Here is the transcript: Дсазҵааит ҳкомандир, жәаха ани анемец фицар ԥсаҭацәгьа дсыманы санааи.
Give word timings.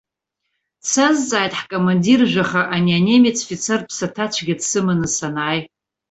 Дсазҵааит 0.81 1.53
ҳкомандир, 1.59 2.21
жәаха 2.31 2.61
ани 2.75 2.97
анемец 2.99 3.37
фицар 3.49 3.79
ԥсаҭацәгьа 3.87 4.55
дсыманы 4.59 5.07
санааи. 5.15 5.59